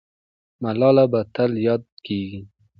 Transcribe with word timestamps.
ملاله 0.61 1.05
به 1.11 1.19
تل 1.33 1.51
یاده 1.65 1.89
کېږي. 2.05 2.41